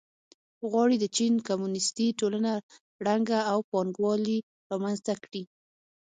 غواړي 0.69 0.95
د 0.99 1.05
چین 1.17 1.33
کمونېستي 1.47 2.07
ټولنه 2.19 2.51
ړنګه 3.05 3.39
او 3.51 3.59
پانګوالي 3.71 4.37
رامنځته 4.71 5.13
کړي. 5.23 5.43